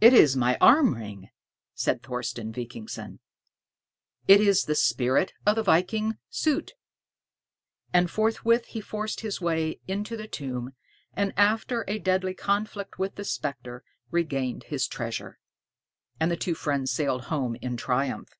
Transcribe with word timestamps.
"It 0.00 0.14
is 0.14 0.34
my 0.34 0.56
arm 0.62 0.94
ring," 0.94 1.28
said 1.74 2.02
Thorsten 2.02 2.54
Vikingsson; 2.54 3.20
"it 4.26 4.40
is 4.40 4.64
the 4.64 4.74
spirit 4.74 5.34
of 5.44 5.56
the 5.56 5.62
viking 5.62 6.14
Soté." 6.32 6.70
And 7.92 8.10
forthwith 8.10 8.64
he 8.68 8.80
forced 8.80 9.20
his 9.20 9.42
way 9.42 9.78
into 9.86 10.16
the 10.16 10.26
tomb, 10.26 10.72
and, 11.12 11.34
after 11.36 11.84
a 11.86 11.98
deadly 11.98 12.32
conflict 12.32 12.98
with 12.98 13.16
the 13.16 13.26
specter, 13.26 13.84
regained 14.10 14.62
his 14.62 14.88
treasure. 14.88 15.38
And 16.18 16.30
the 16.30 16.36
two 16.38 16.54
friends 16.54 16.90
sailed 16.90 17.24
home 17.24 17.56
in 17.56 17.76
triumph. 17.76 18.30